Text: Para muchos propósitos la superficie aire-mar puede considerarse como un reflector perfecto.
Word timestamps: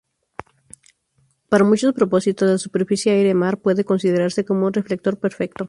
Para 1.47 1.63
muchos 1.63 1.93
propósitos 1.93 2.49
la 2.49 2.57
superficie 2.57 3.11
aire-mar 3.11 3.59
puede 3.61 3.85
considerarse 3.85 4.43
como 4.43 4.65
un 4.65 4.73
reflector 4.73 5.19
perfecto. 5.19 5.59